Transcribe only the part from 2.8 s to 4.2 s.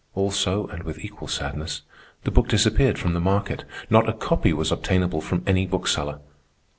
from the market. Not a